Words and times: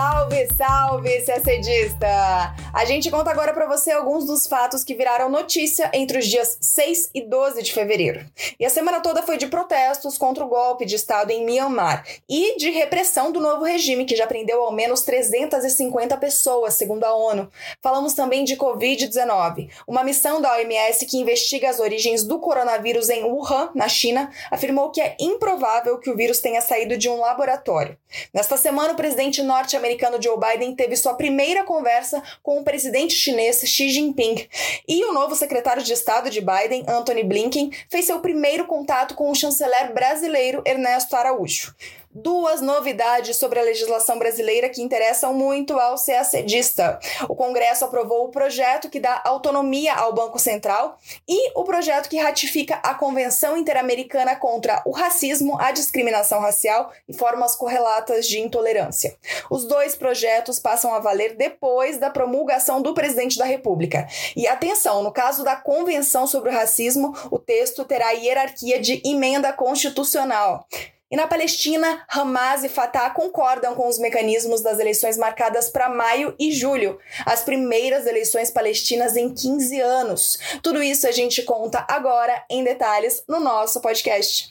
Salve, 0.00 0.48
salve, 0.56 1.20
CACDista! 1.26 2.54
A 2.72 2.86
gente 2.86 3.10
conta 3.10 3.30
agora 3.30 3.52
para 3.52 3.66
você 3.66 3.90
alguns 3.90 4.24
dos 4.24 4.46
fatos 4.46 4.82
que 4.82 4.94
viraram 4.94 5.28
notícia 5.28 5.90
entre 5.92 6.18
os 6.18 6.26
dias 6.26 6.56
6 6.58 7.10
e 7.14 7.20
12 7.20 7.62
de 7.62 7.70
fevereiro. 7.70 8.24
E 8.58 8.64
a 8.64 8.70
semana 8.70 9.00
toda 9.00 9.22
foi 9.22 9.36
de 9.36 9.48
protestos 9.48 10.16
contra 10.16 10.42
o 10.42 10.48
golpe 10.48 10.86
de 10.86 10.94
Estado 10.94 11.32
em 11.32 11.44
Myanmar 11.44 12.06
e 12.26 12.56
de 12.56 12.70
repressão 12.70 13.30
do 13.30 13.40
novo 13.40 13.62
regime, 13.62 14.06
que 14.06 14.16
já 14.16 14.26
prendeu 14.26 14.62
ao 14.62 14.72
menos 14.72 15.02
350 15.02 16.16
pessoas, 16.16 16.74
segundo 16.74 17.04
a 17.04 17.14
ONU. 17.14 17.50
Falamos 17.82 18.14
também 18.14 18.42
de 18.42 18.56
Covid-19. 18.56 19.68
Uma 19.86 20.02
missão 20.02 20.40
da 20.40 20.54
OMS 20.54 21.04
que 21.04 21.18
investiga 21.18 21.68
as 21.68 21.78
origens 21.78 22.24
do 22.24 22.38
coronavírus 22.38 23.10
em 23.10 23.24
Wuhan, 23.24 23.70
na 23.74 23.86
China, 23.86 24.30
afirmou 24.50 24.90
que 24.90 25.02
é 25.02 25.14
improvável 25.20 25.98
que 25.98 26.08
o 26.08 26.16
vírus 26.16 26.40
tenha 26.40 26.62
saído 26.62 26.96
de 26.96 27.10
um 27.10 27.20
laboratório. 27.20 27.98
Nesta 28.32 28.56
semana, 28.56 28.94
o 28.94 28.96
presidente 28.96 29.42
norte-americano 29.42 29.89
Joe 30.20 30.38
Biden 30.38 30.74
teve 30.74 30.96
sua 30.96 31.14
primeira 31.14 31.64
conversa 31.64 32.22
com 32.42 32.58
o 32.58 32.64
presidente 32.64 33.14
chinês 33.14 33.60
Xi 33.64 33.88
Jinping. 33.90 34.46
E 34.86 35.04
o 35.04 35.12
novo 35.12 35.34
secretário 35.34 35.82
de 35.82 35.92
Estado 35.92 36.30
de 36.30 36.40
Biden, 36.40 36.84
Anthony 36.86 37.24
Blinken, 37.24 37.70
fez 37.88 38.04
seu 38.04 38.20
primeiro 38.20 38.66
contato 38.66 39.14
com 39.14 39.30
o 39.30 39.34
chanceler 39.34 39.92
brasileiro 39.92 40.62
Ernesto 40.66 41.16
Araújo 41.16 41.74
duas 42.12 42.60
novidades 42.60 43.36
sobre 43.36 43.60
a 43.60 43.62
legislação 43.62 44.18
brasileira 44.18 44.68
que 44.68 44.82
interessam 44.82 45.32
muito 45.32 45.78
ao 45.78 45.94
CACDista. 45.94 46.98
O 47.28 47.36
Congresso 47.36 47.84
aprovou 47.84 48.24
o 48.24 48.30
projeto 48.30 48.90
que 48.90 48.98
dá 48.98 49.22
autonomia 49.24 49.94
ao 49.94 50.12
Banco 50.12 50.38
Central 50.38 50.98
e 51.28 51.52
o 51.54 51.62
projeto 51.62 52.08
que 52.08 52.18
ratifica 52.18 52.76
a 52.82 52.94
Convenção 52.94 53.56
Interamericana 53.56 54.34
contra 54.34 54.82
o 54.84 54.90
Racismo, 54.90 55.60
a 55.60 55.70
Discriminação 55.70 56.40
Racial 56.40 56.92
e 57.08 57.12
formas 57.12 57.54
correlatas 57.54 58.26
de 58.26 58.40
intolerância. 58.40 59.16
Os 59.48 59.64
dois 59.64 59.94
projetos 59.94 60.58
passam 60.58 60.92
a 60.92 60.98
valer 60.98 61.36
depois 61.36 61.98
da 61.98 62.10
promulgação 62.10 62.82
do 62.82 62.92
presidente 62.92 63.38
da 63.38 63.44
República. 63.44 64.08
E 64.34 64.48
atenção, 64.48 65.02
no 65.02 65.12
caso 65.12 65.44
da 65.44 65.54
Convenção 65.54 66.26
sobre 66.26 66.50
o 66.50 66.52
Racismo, 66.52 67.14
o 67.30 67.38
texto 67.38 67.84
terá 67.84 68.10
hierarquia 68.10 68.80
de 68.80 69.00
emenda 69.04 69.52
constitucional. 69.52 70.66
E 71.10 71.16
na 71.16 71.26
Palestina, 71.26 72.04
Hamas 72.08 72.62
e 72.62 72.68
Fatah 72.68 73.10
concordam 73.10 73.74
com 73.74 73.88
os 73.88 73.98
mecanismos 73.98 74.60
das 74.60 74.78
eleições 74.78 75.18
marcadas 75.18 75.68
para 75.68 75.88
maio 75.88 76.36
e 76.38 76.52
julho, 76.52 77.00
as 77.26 77.42
primeiras 77.42 78.06
eleições 78.06 78.48
palestinas 78.48 79.16
em 79.16 79.34
15 79.34 79.80
anos. 79.80 80.38
Tudo 80.62 80.80
isso 80.80 81.08
a 81.08 81.10
gente 81.10 81.42
conta 81.42 81.84
agora 81.88 82.44
em 82.48 82.62
detalhes 82.62 83.24
no 83.26 83.40
nosso 83.40 83.80
podcast. 83.80 84.48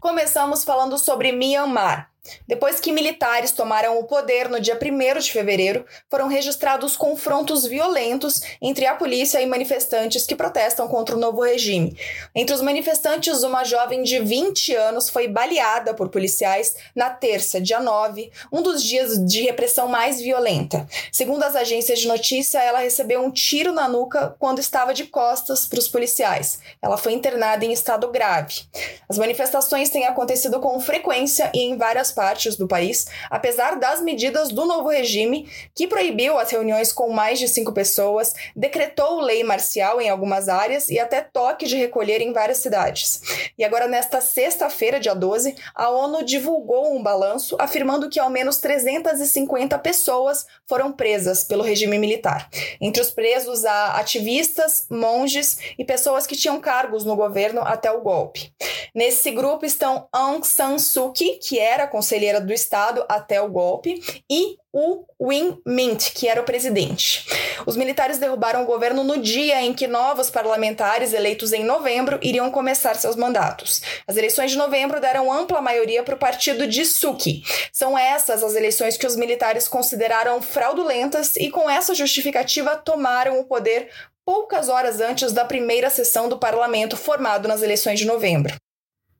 Começamos 0.00 0.64
falando 0.64 0.96
sobre 0.96 1.32
Myanmar. 1.32 2.09
Depois 2.46 2.80
que 2.80 2.92
militares 2.92 3.52
tomaram 3.52 3.98
o 3.98 4.04
poder 4.04 4.48
no 4.48 4.60
dia 4.60 4.78
1 4.80 5.18
de 5.20 5.32
fevereiro, 5.32 5.84
foram 6.08 6.28
registrados 6.28 6.96
confrontos 6.96 7.64
violentos 7.64 8.42
entre 8.60 8.86
a 8.86 8.94
polícia 8.94 9.40
e 9.40 9.46
manifestantes 9.46 10.26
que 10.26 10.36
protestam 10.36 10.88
contra 10.88 11.16
o 11.16 11.18
novo 11.18 11.42
regime. 11.42 11.96
Entre 12.34 12.54
os 12.54 12.62
manifestantes, 12.62 13.42
uma 13.42 13.64
jovem 13.64 14.02
de 14.02 14.18
20 14.18 14.74
anos 14.74 15.08
foi 15.08 15.28
baleada 15.28 15.94
por 15.94 16.08
policiais 16.08 16.74
na 16.94 17.10
terça, 17.10 17.60
dia 17.60 17.80
9, 17.80 18.30
um 18.52 18.62
dos 18.62 18.82
dias 18.82 19.24
de 19.24 19.42
repressão 19.42 19.88
mais 19.88 20.20
violenta. 20.20 20.86
Segundo 21.12 21.42
as 21.42 21.56
agências 21.56 22.00
de 22.00 22.08
notícia, 22.08 22.58
ela 22.58 22.80
recebeu 22.80 23.20
um 23.20 23.30
tiro 23.30 23.72
na 23.72 23.88
nuca 23.88 24.34
quando 24.38 24.58
estava 24.58 24.94
de 24.94 25.04
costas 25.04 25.66
para 25.66 25.78
os 25.78 25.88
policiais. 25.88 26.60
Ela 26.82 26.96
foi 26.96 27.12
internada 27.12 27.64
em 27.64 27.72
estado 27.72 28.08
grave. 28.08 28.62
As 29.08 29.18
manifestações 29.18 29.88
têm 29.90 30.06
acontecido 30.06 30.60
com 30.60 30.78
frequência 30.80 31.50
e 31.54 31.60
em 31.60 31.76
várias 31.76 32.12
partes 32.20 32.54
do 32.54 32.68
país, 32.68 33.06
apesar 33.30 33.78
das 33.78 34.02
medidas 34.02 34.50
do 34.50 34.66
novo 34.66 34.90
regime, 34.90 35.48
que 35.74 35.86
proibiu 35.86 36.38
as 36.38 36.50
reuniões 36.50 36.92
com 36.92 37.08
mais 37.08 37.38
de 37.38 37.48
cinco 37.48 37.72
pessoas, 37.72 38.34
decretou 38.54 39.22
lei 39.22 39.42
marcial 39.42 40.02
em 40.02 40.10
algumas 40.10 40.46
áreas 40.46 40.90
e 40.90 40.98
até 40.98 41.22
toque 41.22 41.64
de 41.64 41.76
recolher 41.76 42.20
em 42.20 42.30
várias 42.30 42.58
cidades. 42.58 43.22
E 43.56 43.64
agora, 43.64 43.88
nesta 43.88 44.20
sexta-feira, 44.20 45.00
dia 45.00 45.14
12, 45.14 45.54
a 45.74 45.88
ONU 45.88 46.22
divulgou 46.22 46.94
um 46.94 47.02
balanço 47.02 47.56
afirmando 47.58 48.10
que 48.10 48.20
ao 48.20 48.28
menos 48.28 48.58
350 48.58 49.78
pessoas 49.78 50.44
foram 50.68 50.92
presas 50.92 51.42
pelo 51.42 51.62
regime 51.62 51.96
militar. 51.96 52.50
Entre 52.82 53.00
os 53.00 53.10
presos 53.10 53.64
há 53.64 53.98
ativistas, 53.98 54.84
monges 54.90 55.56
e 55.78 55.86
pessoas 55.86 56.26
que 56.26 56.36
tinham 56.36 56.60
cargos 56.60 57.02
no 57.02 57.16
governo 57.16 57.62
até 57.62 57.90
o 57.90 58.02
golpe. 58.02 58.52
Nesse 58.94 59.30
grupo 59.30 59.64
estão 59.64 60.06
Aung 60.12 60.44
San 60.44 60.78
Suu 60.78 61.12
Kyi, 61.12 61.38
que 61.38 61.58
era 61.58 61.86
conselheira 62.10 62.40
do 62.40 62.52
Estado 62.52 63.04
até 63.08 63.40
o 63.40 63.48
golpe, 63.48 64.02
e 64.28 64.56
o 64.72 65.04
Win 65.20 65.60
Mint, 65.64 66.12
que 66.12 66.26
era 66.28 66.40
o 66.40 66.44
presidente. 66.44 67.26
Os 67.64 67.76
militares 67.76 68.18
derrubaram 68.18 68.62
o 68.62 68.66
governo 68.66 69.04
no 69.04 69.18
dia 69.18 69.62
em 69.62 69.72
que 69.72 69.86
novos 69.86 70.28
parlamentares 70.28 71.12
eleitos 71.12 71.52
em 71.52 71.62
novembro 71.64 72.18
iriam 72.22 72.50
começar 72.50 72.94
seus 72.94 73.14
mandatos. 73.14 73.80
As 74.08 74.16
eleições 74.16 74.50
de 74.50 74.58
novembro 74.58 75.00
deram 75.00 75.32
ampla 75.32 75.60
maioria 75.60 76.02
para 76.02 76.14
o 76.14 76.18
partido 76.18 76.66
de 76.66 76.84
Suki. 76.84 77.42
São 77.72 77.96
essas 77.96 78.42
as 78.42 78.54
eleições 78.54 78.96
que 78.96 79.06
os 79.06 79.14
militares 79.14 79.68
consideraram 79.68 80.42
fraudulentas 80.42 81.36
e, 81.36 81.50
com 81.50 81.70
essa 81.70 81.94
justificativa, 81.94 82.76
tomaram 82.76 83.38
o 83.38 83.44
poder 83.44 83.88
poucas 84.24 84.68
horas 84.68 85.00
antes 85.00 85.32
da 85.32 85.44
primeira 85.44 85.90
sessão 85.90 86.28
do 86.28 86.38
parlamento 86.38 86.96
formado 86.96 87.48
nas 87.48 87.62
eleições 87.62 87.98
de 87.98 88.06
novembro. 88.06 88.54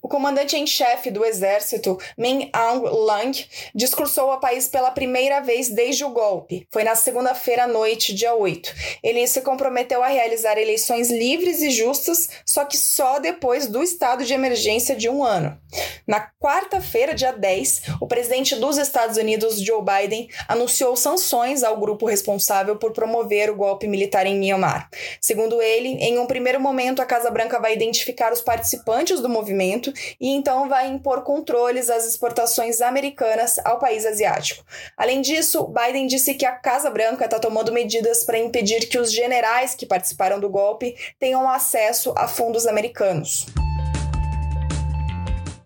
O 0.03 0.09
comandante 0.09 0.57
em 0.57 0.67
chefe 0.67 1.11
do 1.11 1.25
exército, 1.25 1.99
Min 2.17 2.49
Aung 2.53 2.89
Lang, 3.05 3.47
discursou 3.75 4.31
ao 4.31 4.41
país 4.41 4.67
pela 4.67 4.91
primeira 4.91 5.41
vez 5.41 5.69
desde 5.69 6.05
o 6.05 6.11
golpe. 6.11 6.67
Foi 6.71 6.83
na 6.83 6.95
segunda-feira 6.95 7.65
à 7.65 7.69
noite, 7.69 8.15
dia 8.15 8.35
8. 8.35 8.75
Ele 9.03 9.27
se 9.27 9.43
comprometeu 9.43 10.03
a 10.03 10.09
realizar 10.09 10.57
eleições 10.57 11.11
livres 11.11 11.61
e 11.61 11.71
justas, 11.71 12.31
só 12.47 12.65
que 12.65 12.79
só 12.79 13.19
depois 13.19 13.67
do 13.67 13.83
estado 13.83 14.25
de 14.25 14.33
emergência 14.33 14.97
de 14.97 15.09
um 15.09 15.23
ano. 15.23 15.59
Na 16.07 16.29
quarta-feira, 16.41 17.15
dia 17.15 17.33
10, 17.33 17.83
o 18.01 18.07
presidente 18.07 18.57
dos 18.57 18.79
Estados 18.79 19.17
Unidos, 19.17 19.61
Joe 19.61 19.83
Biden, 19.83 20.29
anunciou 20.49 20.97
sanções 20.97 21.63
ao 21.63 21.79
grupo 21.79 22.07
responsável 22.07 22.77
por 22.77 22.93
promover 22.93 23.51
o 23.51 23.55
golpe 23.55 23.87
militar 23.87 24.27
em 24.27 24.39
Myanmar. 24.39 24.89
Segundo 25.21 25.61
ele, 25.61 25.89
em 25.89 26.19
um 26.19 26.27
primeiro 26.27 26.59
momento, 26.59 27.01
a 27.01 27.07
Casa 27.07 27.31
Branca 27.31 27.61
vai 27.61 27.75
identificar 27.75 28.33
os 28.33 28.41
participantes 28.41 29.21
do 29.21 29.29
movimento 29.29 29.90
e 30.21 30.29
então 30.31 30.69
vai 30.69 30.89
impor 30.89 31.23
controles 31.23 31.91
às 31.91 32.07
exportações 32.07 32.81
americanas 32.81 33.59
ao 33.65 33.79
país 33.79 34.05
asiático. 34.07 34.65
Além 34.97 35.21
disso, 35.21 35.67
Biden 35.67 36.07
disse 36.07 36.35
que 36.35 36.47
a 36.47 36.53
Casa 36.53 36.91
Branca 36.91 37.25
está 37.25 37.39
tomando 37.39 37.73
medidas 37.73 38.25
para 38.25 38.39
impedir 38.39 38.89
que 38.89 38.99
os 38.99 39.13
generais 39.13 39.75
que 39.75 39.87
participaram 39.87 40.41
do 40.41 40.49
golpe 40.49 40.97
tenham 41.19 41.49
acesso 41.49 42.13
a 42.17 42.27
fundos 42.27 42.67
americanos. 42.67 43.47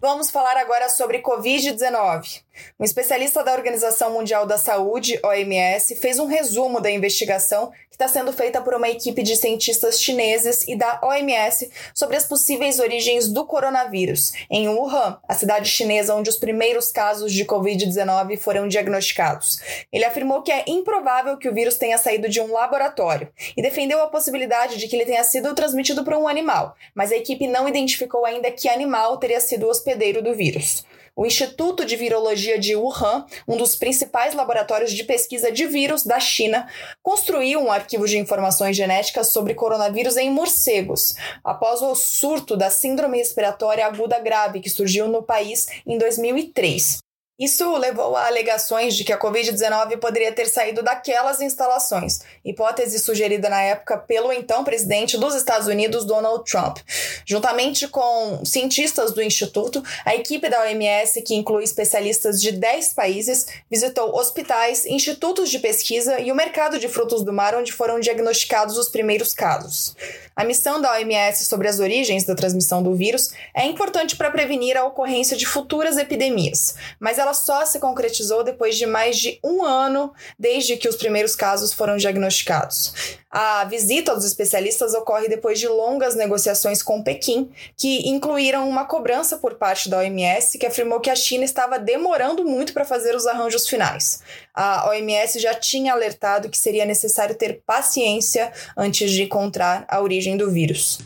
Vamos 0.01 0.31
falar 0.31 0.59
agora 0.59 0.91
sobre 0.91 1.23
Covid-19. 1.23 2.43
Um 2.79 2.85
especialista 2.85 3.43
da 3.43 3.53
Organização 3.53 4.13
Mundial 4.13 4.47
da 4.47 4.59
Saúde, 4.59 5.19
OMS, 5.23 5.95
fez 5.97 6.19
um 6.19 6.27
resumo 6.27 6.81
da 6.81 6.91
investigação 6.91 7.73
que 7.95 8.03
está 8.03 8.09
sendo 8.09 8.33
feita 8.33 8.61
por 8.61 8.75
uma 8.75 8.89
equipe 8.89 9.23
de 9.23 9.37
cientistas 9.37 10.01
chineses 10.01 10.67
e 10.67 10.75
da 10.75 11.01
OMS 11.03 11.71
sobre 11.95 12.17
as 12.17 12.27
possíveis 12.27 12.81
origens 12.81 13.29
do 13.29 13.47
coronavírus 13.47 14.33
em 14.51 14.69
Wuhan, 14.69 15.19
a 15.29 15.35
cidade 15.35 15.69
chinesa 15.69 16.15
onde 16.15 16.29
os 16.29 16.37
primeiros 16.37 16.91
casos 16.91 17.33
de 17.33 17.45
Covid-19 17.45 18.37
foram 18.39 18.67
diagnosticados. 18.67 19.61
Ele 19.93 20.05
afirmou 20.05 20.43
que 20.43 20.51
é 20.51 20.65
improvável 20.67 21.37
que 21.37 21.49
o 21.49 21.55
vírus 21.55 21.77
tenha 21.77 21.97
saído 21.97 22.29
de 22.29 22.41
um 22.41 22.53
laboratório 22.53 23.29
e 23.57 23.62
defendeu 23.62 24.03
a 24.03 24.09
possibilidade 24.09 24.77
de 24.77 24.89
que 24.89 24.97
ele 24.97 25.07
tenha 25.07 25.23
sido 25.23 25.55
transmitido 25.55 26.05
por 26.05 26.15
um 26.15 26.27
animal, 26.27 26.75
mas 26.95 27.12
a 27.12 27.17
equipe 27.17 27.47
não 27.47 27.69
identificou 27.69 28.25
ainda 28.25 28.50
que 28.50 28.69
animal 28.69 29.19
teria 29.19 29.41
sido 29.41 29.67
o 29.67 29.71
hospedeiro 29.71 30.21
do 30.21 30.35
vírus. 30.35 30.85
O 31.16 31.25
Instituto 31.25 31.84
de 31.84 31.94
Virologia 31.94 32.58
de 32.58 32.75
Wuhan, 32.75 33.25
um 33.46 33.56
dos 33.56 33.76
principais 33.76 34.34
laboratórios 34.34 34.93
de 34.93 35.05
pesquisa 35.05 35.52
de 35.52 35.64
vírus 35.64 36.05
da 36.05 36.19
China, 36.19 36.69
construiu 37.05 37.61
um 37.61 37.70
arquivo 37.70 38.05
de 38.05 38.19
informações 38.19 38.76
genéticas 38.76 39.28
sobre 39.28 39.55
coronavírus 39.55 40.16
em 40.16 40.28
morcegos, 40.28 41.14
após 41.44 41.82
o 41.82 41.94
surto 41.94 42.56
da 42.56 42.69
síndrome 42.69 43.19
respiratória 43.19 43.87
aguda 43.87 44.19
grave 44.19 44.58
que 44.58 44.69
surgiu 44.69 45.06
no 45.06 45.22
país 45.22 45.69
em 45.87 45.99
2003. 45.99 47.04
Isso 47.37 47.77
levou 47.79 48.15
a 48.15 48.29
alegações 48.29 48.95
de 48.95 49.03
que 49.03 49.13
a 49.13 49.19
Covid-19 49.19 49.99
poderia 49.99 50.31
ter 50.31 50.47
saído 50.47 50.85
daquelas 50.85 51.41
instalações, 51.41 52.21
hipótese 52.45 53.01
sugerida 53.01 53.49
na 53.49 53.61
época 53.61 53.99
pelo 53.99 54.33
então 54.33 54.63
presidente 54.63 55.19
dos 55.19 55.35
Estados 55.35 55.67
Unidos, 55.67 56.05
Donald 56.05 56.49
Trump. 56.49 56.79
Juntamente 57.27 57.89
com 57.89 58.41
cientistas 58.45 59.13
do 59.13 59.21
Instituto, 59.21 59.83
a 60.05 60.15
equipe 60.15 60.49
da 60.49 60.63
OMS, 60.63 61.23
que 61.23 61.35
inclui 61.35 61.65
especialistas 61.65 62.41
de 62.41 62.53
10 62.53 62.95
países, 62.95 63.47
visitou 63.69 64.17
hospitais, 64.17 64.87
institutos 64.87 65.51
de 65.51 65.59
pesquisa 65.59 66.21
e 66.21 66.31
o 66.31 66.37
mercado 66.37 66.79
de 66.79 66.87
frutos 66.87 67.25
do 67.25 67.33
mar, 67.33 67.57
onde 67.57 67.73
foram 67.73 67.99
diagnosticados 67.99 68.79
os 68.79 68.89
primeiros 68.89 69.35
casos. 69.35 69.97
A 70.37 70.45
missão 70.45 70.81
da 70.81 70.93
OMS 70.93 71.47
sobre 71.47 71.69
as 71.69 71.79
origens 71.79 72.25
da 72.25 72.35
transmissão 72.35 72.83
do 72.83 72.95
vírus 72.95 73.33
é 73.55 73.67
importante 73.67 74.17
para 74.17 74.31
prevenir 74.31 74.77
a 74.77 74.85
ocorrência 74.85 75.37
de 75.37 75.47
futuras 75.47 75.97
epidemias, 75.97 76.75
mas 76.99 77.21
ela 77.25 77.35
só 77.35 77.65
se 77.65 77.81
concretizou 77.81 78.44
depois 78.44 78.76
de 78.76 78.87
mais 78.87 79.19
de 79.19 79.41
um 79.43 79.65
ano 79.65 80.12
desde 80.38 80.76
que 80.76 80.88
os 80.88 80.97
primeiros 80.97 81.35
casos 81.35 81.73
foram 81.73 81.97
diagnosticados. 81.97 83.17
A 83.31 83.65
visita 83.65 84.15
dos 84.15 84.25
especialistas 84.25 84.94
ocorre 84.94 85.26
depois 85.26 85.59
de 85.59 85.67
longas 85.67 86.15
negociações 86.15 86.82
com 86.82 87.03
Pequim, 87.03 87.50
que 87.76 88.09
incluíram 88.09 88.69
uma 88.69 88.85
cobrança 88.85 89.38
por 89.38 89.55
parte 89.55 89.88
da 89.88 89.99
OMS, 89.99 90.56
que 90.59 90.67
afirmou 90.67 91.00
que 91.00 91.11
a 91.11 91.17
China 91.17 91.44
estava 91.44 91.79
demorando 91.79 92.44
muito 92.44 92.73
para 92.73 92.85
fazer 92.85 93.17
os 93.17 93.26
arranjos 93.26 93.67
finais. 93.67 94.21
A 94.55 94.88
OMS 94.91 95.41
já 95.41 95.55
tinha 95.55 95.93
alertado 95.93 96.49
que 96.49 96.59
seria 96.59 96.85
necessário 96.85 97.35
ter 97.35 97.62
paciência 97.67 98.53
antes 98.76 99.11
de 99.11 99.25
encontrar 99.25 99.85
a 99.88 100.00
origem 100.00 100.37
do 100.37 100.50
vírus. 100.50 100.99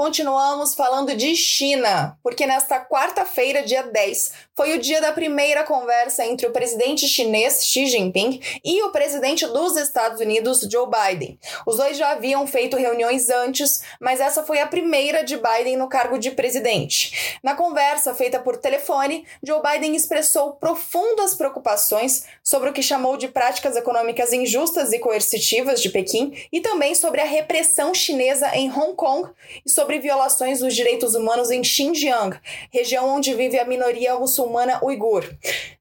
Continuamos 0.00 0.72
falando 0.72 1.14
de 1.14 1.36
China, 1.36 2.16
porque 2.22 2.46
nesta 2.46 2.82
quarta-feira, 2.82 3.62
dia 3.62 3.82
10, 3.82 4.32
foi 4.56 4.74
o 4.74 4.78
dia 4.78 4.98
da 4.98 5.12
primeira 5.12 5.62
conversa 5.62 6.24
entre 6.24 6.46
o 6.46 6.52
presidente 6.52 7.06
chinês 7.06 7.66
Xi 7.66 7.84
Jinping 7.84 8.40
e 8.64 8.82
o 8.82 8.92
presidente 8.92 9.46
dos 9.46 9.76
Estados 9.76 10.18
Unidos, 10.18 10.66
Joe 10.70 10.86
Biden. 10.86 11.38
Os 11.66 11.76
dois 11.76 11.98
já 11.98 12.12
haviam 12.12 12.46
feito 12.46 12.78
reuniões 12.78 13.28
antes, 13.28 13.82
mas 14.00 14.20
essa 14.20 14.42
foi 14.42 14.60
a 14.60 14.66
primeira 14.66 15.22
de 15.22 15.36
Biden 15.36 15.76
no 15.76 15.86
cargo 15.86 16.18
de 16.18 16.30
presidente. 16.30 17.38
Na 17.42 17.54
conversa 17.54 18.14
feita 18.14 18.38
por 18.38 18.56
telefone, 18.56 19.26
Joe 19.42 19.60
Biden 19.62 19.94
expressou 19.94 20.52
profundas 20.52 21.34
preocupações 21.34 22.24
sobre 22.42 22.70
o 22.70 22.72
que 22.72 22.82
chamou 22.82 23.18
de 23.18 23.28
práticas 23.28 23.76
econômicas 23.76 24.32
injustas 24.32 24.94
e 24.94 24.98
coercitivas 24.98 25.82
de 25.82 25.90
Pequim 25.90 26.32
e 26.50 26.62
também 26.62 26.94
sobre 26.94 27.20
a 27.20 27.26
repressão 27.26 27.92
chinesa 27.92 28.56
em 28.56 28.70
Hong 28.70 28.94
Kong 28.94 29.28
e 29.64 29.70
sobre 29.70 29.89
sobre 29.90 29.98
violações 29.98 30.60
dos 30.60 30.72
direitos 30.72 31.16
humanos 31.16 31.50
em 31.50 31.64
Xinjiang, 31.64 32.38
região 32.72 33.08
onde 33.08 33.34
vive 33.34 33.58
a 33.58 33.64
minoria 33.64 34.14
muçulmana 34.14 34.78
uigur. 34.84 35.28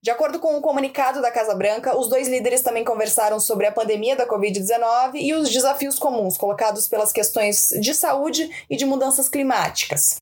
De 0.01 0.09
acordo 0.09 0.39
com 0.39 0.55
o 0.55 0.57
um 0.57 0.61
comunicado 0.61 1.21
da 1.21 1.29
Casa 1.29 1.53
Branca, 1.53 1.95
os 1.95 2.09
dois 2.09 2.27
líderes 2.27 2.61
também 2.61 2.83
conversaram 2.83 3.39
sobre 3.39 3.67
a 3.67 3.71
pandemia 3.71 4.15
da 4.15 4.27
Covid-19 4.27 5.11
e 5.13 5.31
os 5.35 5.51
desafios 5.51 5.99
comuns 5.99 6.39
colocados 6.39 6.87
pelas 6.87 7.11
questões 7.11 7.69
de 7.79 7.93
saúde 7.93 8.49
e 8.67 8.75
de 8.75 8.83
mudanças 8.83 9.29
climáticas. 9.29 10.18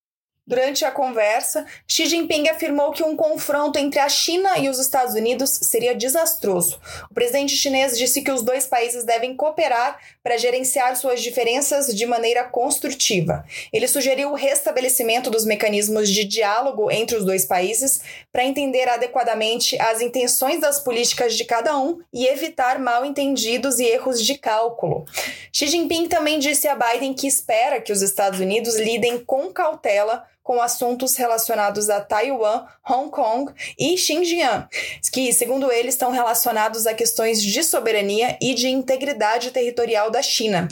Durante 0.48 0.86
a 0.86 0.92
conversa, 0.92 1.66
Xi 1.86 2.06
Jinping 2.06 2.48
afirmou 2.48 2.94
que 2.94 3.04
um 3.04 3.18
confronto 3.18 3.78
entre 3.78 4.00
a 4.00 4.08
China 4.08 4.58
e 4.58 4.70
os 4.70 4.80
Estados 4.80 5.14
Unidos 5.14 5.50
seria 5.64 5.94
desastroso. 5.94 6.80
O 7.12 7.14
presidente 7.14 7.54
chinês 7.54 7.98
disse 7.98 8.22
que 8.22 8.32
os 8.32 8.42
dois 8.42 8.66
países 8.66 9.04
devem 9.04 9.36
cooperar 9.36 10.00
para 10.24 10.38
gerenciar 10.38 10.96
suas 10.96 11.22
diferenças 11.22 11.94
de 11.94 12.06
maneira 12.06 12.46
construtiva. 12.46 13.44
Ele 13.74 13.90
sugeriu 13.90 14.32
o 14.32 14.36
restabelecimento 14.36 15.30
dos 15.30 15.44
mecanismos 15.44 16.10
de 16.10 16.24
diálogo 16.24 16.90
entre 16.90 17.18
os 17.18 17.26
dois 17.26 17.46
países 17.46 18.00
para 18.32 18.46
entender 18.46 18.88
adequadamente 18.88 19.78
as 19.82 20.00
intenções 20.00 20.62
das 20.62 20.80
políticas 20.80 21.36
de 21.36 21.44
cada 21.44 21.78
um 21.78 22.00
e 22.14 22.26
evitar 22.26 22.80
mal 22.80 23.04
entendidos 23.04 23.80
e 23.80 23.86
erros 23.86 24.24
de 24.24 24.38
cálculo. 24.38 25.04
Xi 25.52 25.68
Jinping 25.68 26.08
também 26.08 26.40
disse 26.40 26.70
a 26.70 26.76
Biden 26.76 27.14
que 27.14 27.28
espera 27.28 27.82
que 27.82 27.92
os 27.92 28.02
Estados 28.02 28.40
Unidos 28.40 28.78
lidem 28.78 29.20
com 29.26 29.52
cautela 29.52 30.24
com 30.48 30.62
assuntos 30.62 31.18
relacionados 31.18 31.90
a 31.90 32.00
Taiwan, 32.00 32.66
Hong 32.90 33.12
Kong 33.12 33.52
e 33.78 33.98
Xinjiang, 33.98 34.66
que, 35.12 35.34
segundo 35.34 35.70
ele, 35.70 35.90
estão 35.90 36.10
relacionados 36.10 36.88
a 36.88 36.94
questões 36.94 37.44
de 37.44 37.62
soberania 37.62 38.38
e 38.42 38.54
de 38.54 38.70
integridade 38.70 39.52
territorial 39.52 40.10
da 40.10 40.22
China. 40.22 40.70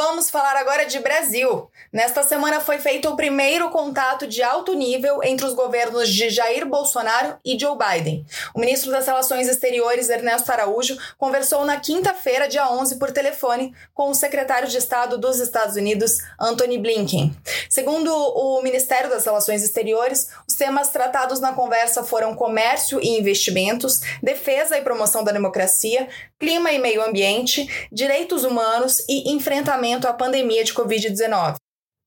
Vamos 0.00 0.30
falar 0.30 0.54
agora 0.54 0.86
de 0.86 1.00
Brasil. 1.00 1.68
Nesta 1.92 2.22
semana 2.22 2.60
foi 2.60 2.78
feito 2.78 3.08
o 3.08 3.16
primeiro 3.16 3.68
contato 3.70 4.28
de 4.28 4.44
alto 4.44 4.72
nível 4.72 5.24
entre 5.24 5.44
os 5.44 5.54
governos 5.54 6.08
de 6.08 6.30
Jair 6.30 6.64
Bolsonaro 6.64 7.36
e 7.44 7.58
Joe 7.58 7.76
Biden. 7.76 8.24
O 8.54 8.60
ministro 8.60 8.92
das 8.92 9.08
Relações 9.08 9.48
Exteriores, 9.48 10.08
Ernesto 10.08 10.52
Araújo, 10.52 10.96
conversou 11.18 11.64
na 11.64 11.80
quinta-feira, 11.80 12.46
dia 12.46 12.70
11, 12.70 12.96
por 12.96 13.10
telefone 13.10 13.74
com 13.92 14.08
o 14.08 14.14
secretário 14.14 14.68
de 14.68 14.78
Estado 14.78 15.18
dos 15.18 15.40
Estados 15.40 15.74
Unidos, 15.74 16.20
Anthony 16.40 16.78
Blinken. 16.78 17.36
Segundo 17.68 18.14
o 18.14 18.62
Ministério 18.62 19.10
das 19.10 19.24
Relações 19.24 19.64
Exteriores, 19.64 20.28
os 20.46 20.54
temas 20.54 20.90
tratados 20.90 21.40
na 21.40 21.52
conversa 21.52 22.04
foram 22.04 22.36
comércio 22.36 23.00
e 23.02 23.18
investimentos, 23.18 24.00
defesa 24.22 24.78
e 24.78 24.82
promoção 24.82 25.24
da 25.24 25.32
democracia, 25.32 26.08
clima 26.38 26.70
e 26.70 26.78
meio 26.78 27.04
ambiente, 27.04 27.88
direitos 27.90 28.44
humanos 28.44 29.00
e 29.08 29.32
enfrentamento 29.32 29.87
à 29.94 30.12
pandemia 30.12 30.64
de 30.64 30.74
Covid-19. 30.74 31.56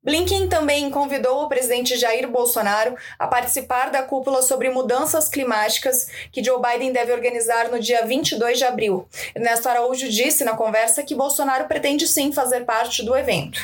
Blinken 0.03 0.47
também 0.47 0.89
convidou 0.89 1.43
o 1.43 1.47
presidente 1.47 1.95
Jair 1.95 2.27
Bolsonaro 2.27 2.95
a 3.19 3.27
participar 3.27 3.91
da 3.91 4.01
cúpula 4.01 4.41
sobre 4.41 4.67
mudanças 4.71 5.29
climáticas 5.29 6.07
que 6.31 6.43
Joe 6.43 6.59
Biden 6.59 6.91
deve 6.91 7.13
organizar 7.13 7.69
no 7.69 7.79
dia 7.79 8.03
22 8.03 8.57
de 8.57 8.63
abril. 8.63 9.07
Ernesto 9.35 9.69
Araújo 9.69 10.09
disse 10.09 10.43
na 10.43 10.57
conversa 10.57 11.03
que 11.03 11.13
Bolsonaro 11.13 11.67
pretende 11.67 12.07
sim 12.07 12.31
fazer 12.31 12.65
parte 12.65 13.05
do 13.05 13.15
evento. 13.15 13.59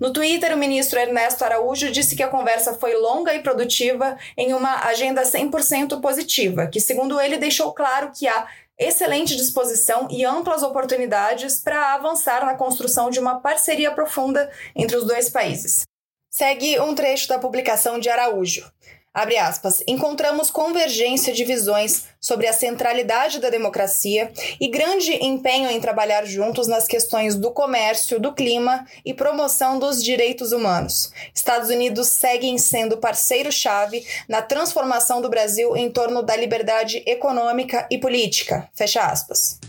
No 0.00 0.10
Twitter, 0.10 0.54
o 0.54 0.58
ministro 0.58 0.98
Ernesto 0.98 1.44
Araújo 1.44 1.90
disse 1.90 2.16
que 2.16 2.22
a 2.22 2.28
conversa 2.28 2.72
foi 2.72 2.94
longa 2.94 3.34
e 3.34 3.42
produtiva 3.42 4.16
em 4.38 4.54
uma 4.54 4.86
agenda 4.86 5.22
100% 5.22 6.00
positiva, 6.00 6.66
que, 6.66 6.80
segundo 6.80 7.20
ele, 7.20 7.36
deixou 7.36 7.72
claro 7.72 8.10
que 8.10 8.26
há 8.26 8.46
excelente 8.78 9.36
disposição 9.36 10.08
e 10.10 10.24
amplas 10.24 10.62
oportunidades 10.62 11.60
para 11.60 11.94
avançar 11.94 12.44
na 12.44 12.54
construção 12.54 13.10
de 13.10 13.20
uma 13.20 13.40
parceria 13.40 13.92
profunda 13.92 14.50
entre 14.74 14.96
os 14.96 15.06
dois 15.06 15.30
países. 15.30 15.82
Segue 16.30 16.80
um 16.80 16.94
trecho 16.94 17.28
da 17.28 17.38
publicação 17.38 17.98
de 17.98 18.08
Araújo. 18.08 18.70
Abre 19.14 19.38
aspas, 19.38 19.80
encontramos 19.86 20.50
convergência 20.50 21.32
de 21.32 21.44
visões 21.44 22.02
sobre 22.20 22.48
a 22.48 22.52
centralidade 22.52 23.38
da 23.38 23.48
democracia 23.48 24.32
e 24.60 24.66
grande 24.66 25.12
empenho 25.24 25.70
em 25.70 25.80
trabalhar 25.80 26.24
juntos 26.24 26.66
nas 26.66 26.88
questões 26.88 27.36
do 27.36 27.52
comércio, 27.52 28.18
do 28.18 28.34
clima 28.34 28.84
e 29.04 29.14
promoção 29.14 29.78
dos 29.78 30.02
direitos 30.02 30.50
humanos. 30.50 31.12
Estados 31.32 31.70
Unidos 31.70 32.08
seguem 32.08 32.58
sendo 32.58 32.96
parceiro-chave 32.96 34.04
na 34.28 34.42
transformação 34.42 35.22
do 35.22 35.30
Brasil 35.30 35.76
em 35.76 35.88
torno 35.88 36.20
da 36.20 36.34
liberdade 36.34 37.00
econômica 37.06 37.86
e 37.88 37.98
política. 37.98 38.68
Fecha 38.74 39.00
aspas. 39.00 39.60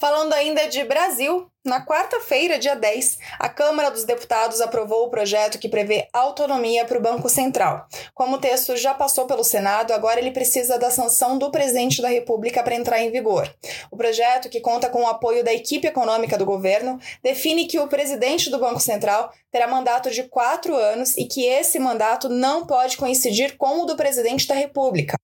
Falando 0.00 0.32
ainda 0.32 0.66
de 0.66 0.82
Brasil, 0.82 1.46
na 1.62 1.84
quarta-feira, 1.84 2.58
dia 2.58 2.74
10, 2.74 3.18
a 3.38 3.50
Câmara 3.50 3.90
dos 3.90 4.04
Deputados 4.04 4.58
aprovou 4.62 5.04
o 5.04 5.10
projeto 5.10 5.58
que 5.58 5.68
prevê 5.68 6.08
autonomia 6.10 6.86
para 6.86 6.96
o 6.96 7.02
Banco 7.02 7.28
Central. 7.28 7.86
Como 8.14 8.36
o 8.36 8.40
texto 8.40 8.74
já 8.78 8.94
passou 8.94 9.26
pelo 9.26 9.44
Senado, 9.44 9.92
agora 9.92 10.18
ele 10.18 10.30
precisa 10.30 10.78
da 10.78 10.90
sanção 10.90 11.36
do 11.36 11.50
presidente 11.50 12.00
da 12.00 12.08
República 12.08 12.62
para 12.62 12.76
entrar 12.76 12.98
em 13.02 13.10
vigor. 13.10 13.54
O 13.90 13.96
projeto, 13.98 14.48
que 14.48 14.58
conta 14.58 14.88
com 14.88 15.02
o 15.02 15.06
apoio 15.06 15.44
da 15.44 15.52
equipe 15.52 15.86
econômica 15.86 16.38
do 16.38 16.46
governo, 16.46 16.98
define 17.22 17.66
que 17.66 17.78
o 17.78 17.86
presidente 17.86 18.48
do 18.48 18.58
Banco 18.58 18.80
Central 18.80 19.30
terá 19.52 19.68
mandato 19.68 20.10
de 20.10 20.22
quatro 20.22 20.74
anos 20.74 21.14
e 21.18 21.26
que 21.26 21.44
esse 21.44 21.78
mandato 21.78 22.26
não 22.30 22.64
pode 22.64 22.96
coincidir 22.96 23.58
com 23.58 23.82
o 23.82 23.84
do 23.84 23.96
presidente 23.96 24.48
da 24.48 24.54
República. 24.54 25.18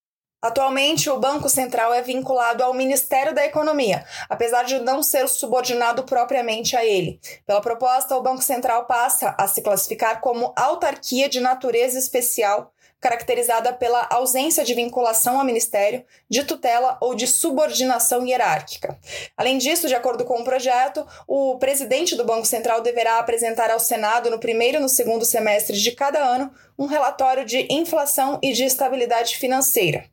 Atualmente, 0.47 1.11
o 1.11 1.19
Banco 1.19 1.49
Central 1.49 1.93
é 1.93 2.01
vinculado 2.01 2.63
ao 2.63 2.73
Ministério 2.73 3.35
da 3.35 3.45
Economia, 3.45 4.05
apesar 4.29 4.63
de 4.63 4.79
não 4.79 5.03
ser 5.03 5.27
subordinado 5.27 6.05
propriamente 6.05 6.77
a 6.77 6.85
ele. 6.85 7.19
Pela 7.45 7.61
proposta, 7.61 8.17
o 8.17 8.23
Banco 8.23 8.43
Central 8.43 8.85
passa 8.85 9.35
a 9.37 9.49
se 9.49 9.61
classificar 9.61 10.21
como 10.21 10.53
autarquia 10.55 11.29
de 11.29 11.41
natureza 11.41 11.99
especial 11.99 12.73
caracterizada 13.01 13.73
pela 13.73 14.07
ausência 14.11 14.65
de 14.65 14.75
vinculação 14.75 15.39
ao 15.39 15.45
ministério, 15.45 16.05
de 16.29 16.45
tutela 16.45 16.97
ou 17.01 17.15
de 17.15 17.27
subordinação 17.27 18.27
hierárquica. 18.27 18.99
Além 19.37 19.59
disso, 19.59 19.87
de 19.87 19.95
acordo 19.95 20.25
com 20.25 20.41
o 20.41 20.45
projeto, 20.45 21.07
o 21.27 21.59
presidente 21.59 22.17
do 22.17 22.25
Banco 22.25 22.47
Central 22.47 22.81
deverá 22.81 23.19
apresentar 23.19 23.71
ao 23.71 23.79
Senado 23.79 24.31
no 24.31 24.41
primeiro 24.41 24.79
e 24.79 24.81
no 24.81 24.89
segundo 24.89 25.25
semestre 25.25 25.77
de 25.77 25.93
cada 25.93 26.19
ano 26.19 26.51
um 26.79 26.87
relatório 26.87 27.45
de 27.45 27.67
inflação 27.71 28.39
e 28.43 28.53
de 28.53 28.65
estabilidade 28.65 29.39
financeira. 29.39 30.05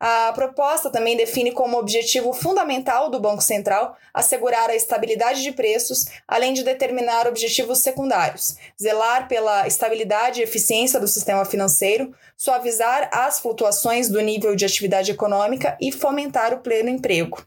A 0.00 0.32
proposta 0.34 0.88
também 0.90 1.16
define 1.16 1.52
como 1.52 1.78
objetivo 1.78 2.32
fundamental 2.32 3.10
do 3.10 3.20
Banco 3.20 3.42
Central 3.42 3.96
assegurar 4.14 4.70
a 4.70 4.74
estabilidade 4.74 5.42
de 5.42 5.52
preços, 5.52 6.06
além 6.26 6.54
de 6.54 6.62
determinar 6.62 7.26
objetivos 7.26 7.80
secundários, 7.80 8.56
zelar 8.80 9.28
pela 9.28 9.66
estabilidade 9.66 10.40
e 10.40 10.44
eficiência 10.44 10.98
do 10.98 11.06
sistema 11.06 11.44
financeiro, 11.44 12.14
suavizar 12.36 13.08
as 13.12 13.40
flutuações 13.40 14.08
do 14.08 14.20
nível 14.20 14.54
de 14.54 14.64
atividade 14.64 15.10
econômica 15.10 15.76
e 15.80 15.90
fomentar 15.90 16.52
o 16.52 16.58
pleno 16.58 16.88
emprego. 16.88 17.44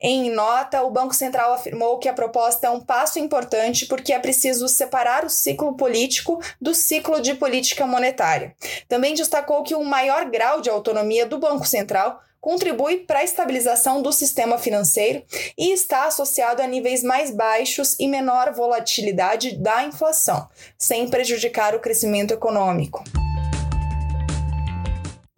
Em 0.00 0.30
nota, 0.30 0.82
o 0.82 0.90
Banco 0.90 1.14
Central 1.14 1.52
afirmou 1.52 1.98
que 1.98 2.08
a 2.08 2.12
proposta 2.12 2.68
é 2.68 2.70
um 2.70 2.80
passo 2.80 3.18
importante 3.18 3.86
porque 3.86 4.12
é 4.12 4.18
preciso 4.18 4.68
separar 4.68 5.24
o 5.24 5.30
ciclo 5.30 5.76
político 5.76 6.40
do 6.60 6.72
ciclo 6.72 7.20
de 7.20 7.34
política 7.34 7.86
monetária. 7.86 8.54
Também 8.88 9.14
destacou 9.14 9.62
que 9.64 9.74
um 9.74 9.84
maior 9.84 10.26
grau 10.30 10.60
de 10.60 10.70
autonomia 10.70 11.26
do 11.26 11.38
Banco 11.38 11.66
Central 11.66 12.20
contribui 12.40 12.98
para 12.98 13.18
a 13.18 13.24
estabilização 13.24 14.00
do 14.00 14.12
sistema 14.12 14.58
financeiro 14.58 15.24
e 15.56 15.72
está 15.72 16.06
associado 16.06 16.62
a 16.62 16.66
níveis 16.66 17.02
mais 17.02 17.32
baixos 17.32 17.96
e 17.98 18.06
menor 18.06 18.52
volatilidade 18.54 19.56
da 19.56 19.82
inflação, 19.82 20.48
sem 20.78 21.08
prejudicar 21.08 21.74
o 21.74 21.80
crescimento 21.80 22.32
econômico. 22.32 23.02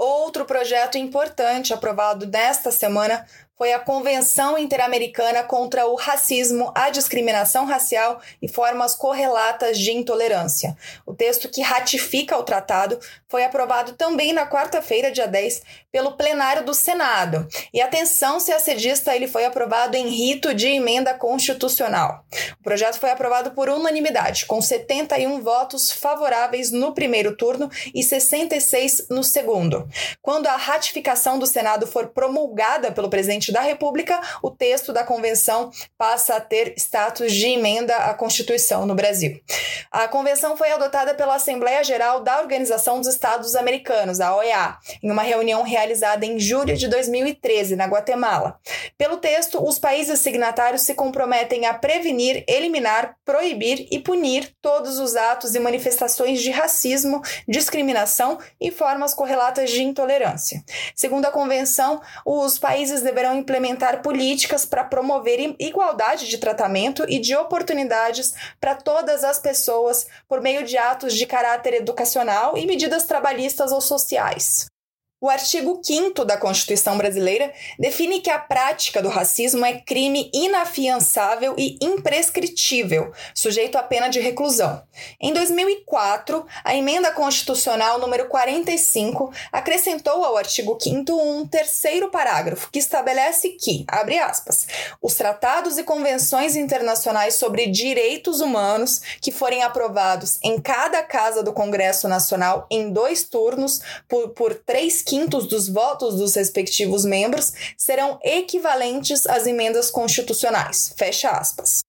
Outro 0.02 0.46
projeto 0.46 0.96
importante 0.96 1.74
aprovado 1.74 2.26
nesta 2.26 2.72
semana 2.72 3.26
foi 3.54 3.74
a 3.74 3.78
Convenção 3.78 4.56
Interamericana 4.56 5.42
contra 5.42 5.86
o 5.86 5.94
Racismo, 5.94 6.72
a 6.74 6.88
Discriminação 6.88 7.66
Racial 7.66 8.18
e 8.40 8.48
Formas 8.48 8.94
Correlatas 8.94 9.78
de 9.78 9.92
Intolerância. 9.92 10.74
O 11.04 11.12
texto 11.12 11.50
que 11.50 11.60
ratifica 11.60 12.38
o 12.38 12.42
tratado 12.42 12.98
foi 13.28 13.44
aprovado 13.44 13.92
também 13.92 14.32
na 14.32 14.46
quarta-feira, 14.48 15.12
dia 15.12 15.28
10, 15.28 15.60
pelo 15.90 16.12
plenário 16.12 16.64
do 16.64 16.74
Senado. 16.74 17.46
E 17.72 17.80
atenção 17.80 18.38
se 18.38 18.52
assedista, 18.52 19.14
ele 19.14 19.26
foi 19.26 19.44
aprovado 19.44 19.96
em 19.96 20.08
rito 20.08 20.54
de 20.54 20.68
emenda 20.68 21.14
constitucional. 21.14 22.24
O 22.60 22.62
projeto 22.62 22.98
foi 22.98 23.10
aprovado 23.10 23.52
por 23.52 23.68
unanimidade, 23.68 24.46
com 24.46 24.60
71 24.60 25.40
votos 25.42 25.90
favoráveis 25.90 26.70
no 26.70 26.92
primeiro 26.92 27.36
turno 27.36 27.70
e 27.94 28.02
66 28.02 29.06
no 29.08 29.24
segundo. 29.24 29.88
Quando 30.20 30.46
a 30.46 30.56
ratificação 30.56 31.38
do 31.38 31.46
Senado 31.46 31.86
for 31.86 32.08
promulgada 32.08 32.92
pelo 32.92 33.08
presidente 33.08 33.30
presidente 33.40 33.52
da 33.52 33.60
República, 33.60 34.20
o 34.42 34.50
texto 34.50 34.92
da 34.92 35.04
convenção 35.04 35.70
passa 35.96 36.36
a 36.36 36.40
ter 36.40 36.74
status 36.76 37.32
de 37.32 37.46
emenda 37.46 37.96
à 37.96 38.14
Constituição 38.14 38.84
no 38.86 38.94
Brasil. 38.94 39.40
A 39.90 40.08
convenção 40.08 40.56
foi 40.56 40.70
adotada 40.70 41.14
pela 41.14 41.36
Assembleia 41.36 41.82
Geral 41.84 42.20
da 42.20 42.40
Organização 42.40 42.98
dos 42.98 43.08
Estados 43.08 43.54
Americanos, 43.54 44.20
a 44.20 44.34
OEA, 44.34 44.76
em 45.02 45.10
uma 45.10 45.22
reunião 45.22 45.62
realizada 45.62 45.79
em 46.22 46.38
julho 46.38 46.76
de 46.76 46.88
2013, 46.88 47.76
na 47.76 47.86
Guatemala. 47.86 48.58
Pelo 48.98 49.16
texto, 49.16 49.62
os 49.62 49.78
países 49.78 50.20
signatários 50.20 50.82
se 50.82 50.94
comprometem 50.94 51.66
a 51.66 51.74
prevenir, 51.74 52.44
eliminar, 52.46 53.16
proibir 53.24 53.86
e 53.90 53.98
punir 53.98 54.54
todos 54.60 54.98
os 54.98 55.16
atos 55.16 55.54
e 55.54 55.60
manifestações 55.60 56.40
de 56.40 56.50
racismo, 56.50 57.22
discriminação 57.48 58.38
e 58.60 58.70
formas 58.70 59.14
correlatas 59.14 59.70
de 59.70 59.82
intolerância. 59.82 60.62
Segundo 60.94 61.26
a 61.26 61.30
convenção, 61.30 62.00
os 62.24 62.58
países 62.58 63.02
deverão 63.02 63.36
implementar 63.36 64.02
políticas 64.02 64.64
para 64.64 64.84
promover 64.84 65.54
igualdade 65.58 66.28
de 66.28 66.38
tratamento 66.38 67.04
e 67.08 67.18
de 67.18 67.34
oportunidades 67.34 68.34
para 68.60 68.74
todas 68.74 69.24
as 69.24 69.38
pessoas 69.38 70.06
por 70.28 70.40
meio 70.40 70.64
de 70.64 70.76
atos 70.76 71.14
de 71.14 71.26
caráter 71.26 71.74
educacional 71.74 72.56
e 72.56 72.66
medidas 72.66 73.04
trabalhistas 73.04 73.72
ou 73.72 73.80
sociais. 73.80 74.69
O 75.22 75.28
artigo 75.28 75.82
5 75.84 76.24
da 76.24 76.38
Constituição 76.38 76.96
Brasileira 76.96 77.52
define 77.78 78.20
que 78.20 78.30
a 78.30 78.38
prática 78.38 79.02
do 79.02 79.10
racismo 79.10 79.66
é 79.66 79.78
crime 79.78 80.30
inafiançável 80.32 81.54
e 81.58 81.76
imprescritível, 81.82 83.12
sujeito 83.34 83.76
à 83.76 83.82
pena 83.82 84.08
de 84.08 84.18
reclusão. 84.18 84.82
Em 85.20 85.30
2004, 85.34 86.46
a 86.64 86.74
emenda 86.74 87.12
constitucional 87.12 87.98
número 87.98 88.28
45 88.28 89.30
acrescentou 89.52 90.24
ao 90.24 90.38
artigo 90.38 90.78
5 90.80 91.12
um 91.12 91.46
terceiro 91.46 92.10
parágrafo 92.10 92.70
que 92.70 92.78
estabelece 92.78 93.50
que, 93.50 93.84
abre 93.88 94.18
aspas, 94.18 94.66
os 95.02 95.16
tratados 95.16 95.76
e 95.76 95.84
convenções 95.84 96.56
internacionais 96.56 97.34
sobre 97.34 97.66
direitos 97.66 98.40
humanos 98.40 99.02
que 99.20 99.30
forem 99.30 99.62
aprovados 99.62 100.38
em 100.42 100.58
cada 100.58 101.02
casa 101.02 101.42
do 101.42 101.52
Congresso 101.52 102.08
Nacional 102.08 102.66
em 102.70 102.90
dois 102.90 103.22
turnos 103.22 103.82
por, 104.08 104.30
por 104.30 104.54
três 104.54 105.02
quintos 105.10 105.48
dos 105.48 105.68
votos 105.68 106.14
dos 106.14 106.36
respectivos 106.36 107.04
membros 107.04 107.52
serão 107.76 108.20
equivalentes 108.22 109.26
às 109.26 109.44
emendas 109.44 109.90
constitucionais. 109.90 110.94
Fecha 110.96 111.30
aspas. 111.30 111.80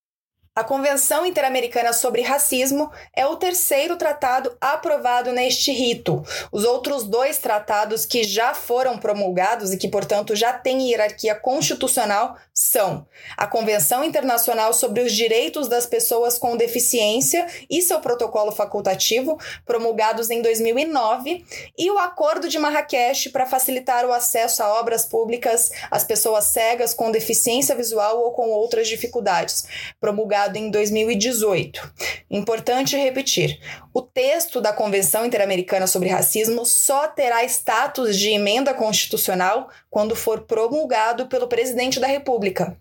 A 0.54 0.66
Convenção 0.66 1.26
Interamericana 1.26 1.94
sobre 1.94 2.22
Racismo 2.24 2.92
é 3.16 3.26
o 3.26 3.38
terceiro 3.38 3.96
tratado 3.96 4.52
aprovado 4.60 5.32
neste 5.32 5.72
rito. 5.72 6.22
Os 6.52 6.66
outros 6.66 7.06
dois 7.06 7.38
tratados 7.38 8.06
que 8.06 8.22
já 8.26 8.54
foram 8.54 8.98
promulgados 8.98 9.72
e 9.72 9.78
que, 9.78 9.88
portanto, 9.88 10.36
já 10.36 10.52
têm 10.52 10.90
hierarquia 10.90 11.36
constitucional 11.36 12.36
são 12.54 13.08
a 13.38 13.48
Convenção 13.48 14.04
Internacional 14.04 14.74
sobre 14.74 15.02
os 15.02 15.14
Direitos 15.14 15.70
das 15.70 15.86
Pessoas 15.86 16.38
com 16.38 16.58
Deficiência 16.58 17.48
e 17.70 17.82
seu 17.82 18.02
protocolo 18.02 18.52
facultativo, 18.52 19.40
promulgados 19.66 20.30
em 20.30 20.42
2009, 20.42 21.46
e 21.78 21.90
o 21.90 21.98
Acordo 21.98 22.50
de 22.50 22.60
Marrakech 22.60 23.30
para 23.30 23.46
facilitar 23.46 24.06
o 24.06 24.12
acesso 24.12 24.62
a 24.62 24.82
obras 24.82 25.06
públicas 25.06 25.72
às 25.90 26.04
pessoas 26.04 26.44
cegas 26.44 26.94
com 26.94 27.10
deficiência 27.10 27.74
visual 27.74 28.20
ou 28.20 28.34
com 28.34 28.50
outras 28.50 28.90
dificuldades, 28.90 29.66
promulgado 29.98 30.41
em 30.58 30.70
2018. 30.70 31.94
Importante 32.30 32.98
repetir: 32.98 33.60
o 33.94 34.02
texto 34.02 34.60
da 34.60 34.74
Convenção 34.74 35.26
Interamericana 35.26 35.88
sobre 35.88 36.10
Racismo 36.10 36.66
só 36.66 37.08
terá 37.08 37.44
status 37.46 38.18
de 38.18 38.30
emenda 38.30 38.74
constitucional 38.74 39.70
quando 39.90 40.16
for 40.16 40.42
promulgado 40.42 41.28
pelo 41.28 41.48
presidente 41.48 42.00
da 42.00 42.08
República. 42.08 42.78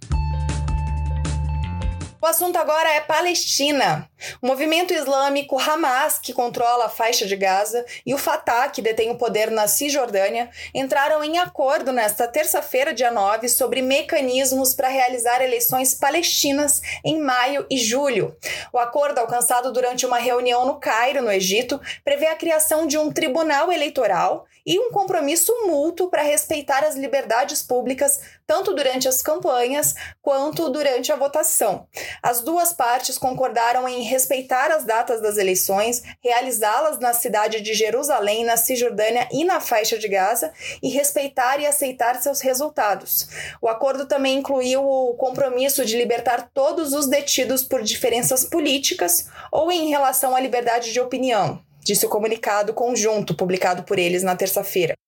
O 2.20 2.26
assunto 2.26 2.56
agora 2.56 2.90
é 2.90 3.00
Palestina. 3.00 4.09
O 4.42 4.46
movimento 4.46 4.92
islâmico 4.92 5.58
Hamas, 5.58 6.18
que 6.18 6.32
controla 6.32 6.86
a 6.86 6.88
faixa 6.88 7.26
de 7.26 7.36
Gaza, 7.36 7.84
e 8.04 8.14
o 8.14 8.18
Fatah, 8.18 8.68
que 8.68 8.82
detém 8.82 9.10
o 9.10 9.16
poder 9.16 9.50
na 9.50 9.66
Cisjordânia, 9.66 10.50
entraram 10.74 11.22
em 11.22 11.38
acordo 11.38 11.92
nesta 11.92 12.26
terça-feira, 12.26 12.92
dia 12.92 13.10
9, 13.10 13.48
sobre 13.48 13.82
mecanismos 13.82 14.74
para 14.74 14.88
realizar 14.88 15.42
eleições 15.42 15.94
palestinas 15.94 16.80
em 17.04 17.20
maio 17.20 17.66
e 17.70 17.78
julho. 17.78 18.36
O 18.72 18.78
acordo, 18.78 19.18
alcançado 19.18 19.72
durante 19.72 20.06
uma 20.06 20.18
reunião 20.18 20.66
no 20.66 20.78
Cairo, 20.78 21.22
no 21.22 21.32
Egito, 21.32 21.80
prevê 22.04 22.26
a 22.26 22.36
criação 22.36 22.86
de 22.86 22.98
um 22.98 23.12
tribunal 23.12 23.72
eleitoral 23.72 24.46
e 24.64 24.78
um 24.78 24.90
compromisso 24.90 25.52
mútuo 25.66 26.10
para 26.10 26.22
respeitar 26.22 26.84
as 26.84 26.94
liberdades 26.94 27.62
públicas, 27.62 28.20
tanto 28.46 28.74
durante 28.74 29.08
as 29.08 29.22
campanhas 29.22 29.94
quanto 30.20 30.68
durante 30.68 31.10
a 31.10 31.16
votação. 31.16 31.86
As 32.22 32.40
duas 32.42 32.72
partes 32.72 33.16
concordaram 33.16 33.88
em 33.88 34.02
respeitar 34.10 34.72
as 34.72 34.84
datas 34.84 35.22
das 35.22 35.38
eleições, 35.38 36.02
realizá-las 36.22 36.98
na 36.98 37.14
cidade 37.14 37.60
de 37.60 37.72
Jerusalém, 37.72 38.44
na 38.44 38.56
Cisjordânia 38.56 39.28
e 39.32 39.44
na 39.44 39.60
faixa 39.60 39.96
de 39.96 40.08
Gaza, 40.08 40.52
e 40.82 40.88
respeitar 40.90 41.60
e 41.60 41.66
aceitar 41.66 42.20
seus 42.20 42.40
resultados. 42.40 43.28
O 43.62 43.68
acordo 43.68 44.06
também 44.06 44.38
incluiu 44.38 44.82
o 44.82 45.14
compromisso 45.14 45.84
de 45.84 45.96
libertar 45.96 46.50
todos 46.52 46.92
os 46.92 47.06
detidos 47.06 47.62
por 47.62 47.82
diferenças 47.82 48.44
políticas 48.44 49.28
ou 49.52 49.70
em 49.70 49.88
relação 49.88 50.34
à 50.34 50.40
liberdade 50.40 50.92
de 50.92 51.00
opinião, 51.00 51.62
disse 51.80 52.04
o 52.04 52.10
comunicado 52.10 52.74
conjunto 52.74 53.34
publicado 53.34 53.84
por 53.84 53.98
eles 53.98 54.22
na 54.22 54.34
terça-feira. 54.34 54.99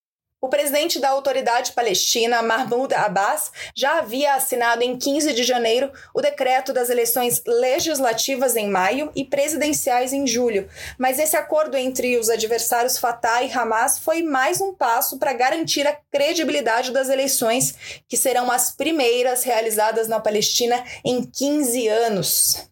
O 0.44 0.48
presidente 0.48 0.98
da 0.98 1.10
autoridade 1.10 1.70
palestina, 1.70 2.42
Mahmoud 2.42 2.92
Abbas, 2.92 3.52
já 3.76 4.00
havia 4.00 4.34
assinado 4.34 4.82
em 4.82 4.98
15 4.98 5.32
de 5.34 5.44
janeiro 5.44 5.92
o 6.12 6.20
decreto 6.20 6.72
das 6.72 6.90
eleições 6.90 7.40
legislativas 7.46 8.56
em 8.56 8.68
maio 8.68 9.12
e 9.14 9.24
presidenciais 9.24 10.12
em 10.12 10.26
julho, 10.26 10.68
mas 10.98 11.20
esse 11.20 11.36
acordo 11.36 11.76
entre 11.76 12.18
os 12.18 12.28
adversários 12.28 12.98
Fatah 12.98 13.44
e 13.44 13.52
Hamas 13.52 14.00
foi 14.00 14.20
mais 14.20 14.60
um 14.60 14.74
passo 14.74 15.16
para 15.16 15.32
garantir 15.32 15.86
a 15.86 15.96
credibilidade 16.10 16.90
das 16.90 17.08
eleições, 17.08 18.02
que 18.08 18.16
serão 18.16 18.50
as 18.50 18.72
primeiras 18.72 19.44
realizadas 19.44 20.08
na 20.08 20.18
Palestina 20.18 20.82
em 21.04 21.22
15 21.22 21.86
anos. 21.86 22.71